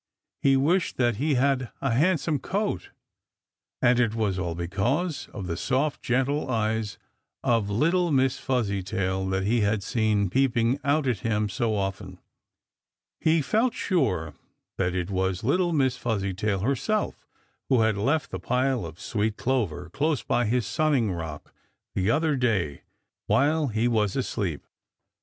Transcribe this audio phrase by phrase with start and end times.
[0.41, 2.89] He wished that he had a handsome coat.
[3.83, 6.97] And it was all because of the soft, gentle eyes
[7.43, 12.17] of little Miss Fuzzytail that he had seen peeping out at him so often.
[13.19, 14.33] He felt sure
[14.79, 17.27] that it was little Miss Fuzzytail herself
[17.69, 21.43] who had left the pile of sweet clover close by his sunning bank
[21.93, 22.81] the other day
[23.27, 24.65] while he was asleep.